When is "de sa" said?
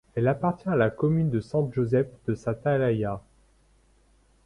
2.25-2.55